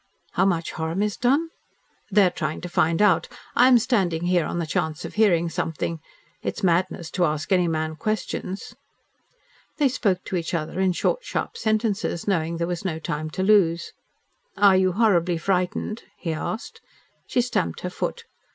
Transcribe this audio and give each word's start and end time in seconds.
"How 0.31 0.45
much 0.45 0.71
harm 0.71 1.03
is 1.03 1.15
done?" 1.15 1.49
"They 2.09 2.25
are 2.25 2.31
trying 2.31 2.61
to 2.61 2.69
find 2.69 3.03
out. 3.03 3.27
I 3.55 3.67
am 3.67 3.77
standing 3.77 4.23
here 4.25 4.47
on 4.47 4.57
the 4.57 4.65
chance 4.65 5.05
of 5.05 5.13
hearing 5.13 5.47
something. 5.47 5.99
It 6.41 6.57
is 6.57 6.63
madness 6.63 7.11
to 7.11 7.25
ask 7.25 7.51
any 7.51 7.67
man 7.67 7.97
questions." 7.97 8.73
They 9.77 9.87
spoke 9.89 10.23
to 10.23 10.35
each 10.37 10.55
other 10.55 10.79
in 10.79 10.93
short, 10.93 11.23
sharp 11.23 11.55
sentences, 11.55 12.27
knowing 12.27 12.57
there 12.57 12.65
was 12.65 12.83
no 12.83 12.97
time 12.97 13.29
to 13.29 13.43
lose. 13.43 13.93
"Are 14.57 14.75
you 14.75 14.93
horribly 14.93 15.37
frightened?" 15.37 16.01
he 16.17 16.33
asked. 16.33 16.81
She 17.27 17.41
stamped 17.41 17.81
her 17.81 17.91
foot. 17.91 18.23